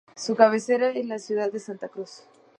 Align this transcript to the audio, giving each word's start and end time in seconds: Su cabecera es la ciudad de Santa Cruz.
Su 0.15 0.35
cabecera 0.35 0.89
es 0.89 1.05
la 1.05 1.19
ciudad 1.19 1.51
de 1.51 1.59
Santa 1.59 1.87
Cruz. 1.87 2.23